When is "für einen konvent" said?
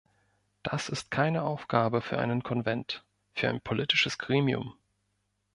2.01-3.05